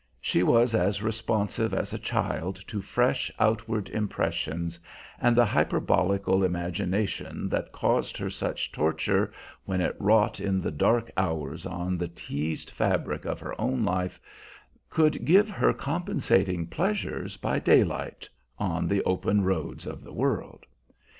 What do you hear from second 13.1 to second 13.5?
of